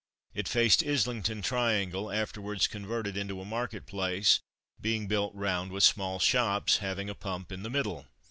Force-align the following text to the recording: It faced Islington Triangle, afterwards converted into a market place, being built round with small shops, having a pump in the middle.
It 0.33 0.47
faced 0.47 0.83
Islington 0.83 1.43
Triangle, 1.43 2.11
afterwards 2.11 2.65
converted 2.65 3.15
into 3.15 3.39
a 3.39 3.45
market 3.45 3.85
place, 3.85 4.39
being 4.81 5.05
built 5.07 5.31
round 5.35 5.71
with 5.71 5.83
small 5.83 6.17
shops, 6.17 6.77
having 6.77 7.07
a 7.07 7.13
pump 7.13 7.51
in 7.51 7.61
the 7.61 7.69
middle. 7.69 8.07